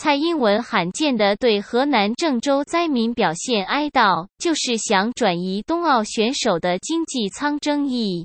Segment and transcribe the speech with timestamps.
[0.00, 8.24] 蔡英文罕见地对河南郑州灾民表现哀悼，就是想转移冬奥选手的经济舱争议。